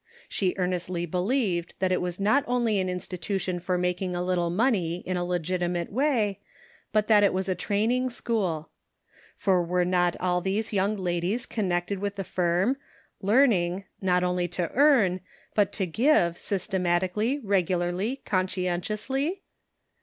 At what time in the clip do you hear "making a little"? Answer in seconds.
3.77-4.49